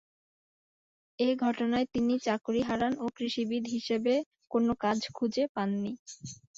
এ 1.19 1.29
ঘটনায় 1.39 1.87
তিনি 1.93 2.13
চাকুরী 2.25 2.61
হারান 2.63 2.93
ও 2.97 3.15
কৃষিবিদ 3.17 3.63
হিসেবে 3.75 4.13
কোন 4.51 4.65
কাজ 4.83 4.99
খুঁজে 5.15 5.43
পাননি। 5.55 5.91